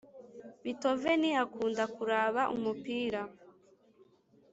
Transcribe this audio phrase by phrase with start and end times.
[0.63, 3.21] bitoveni akunda kuraba umupira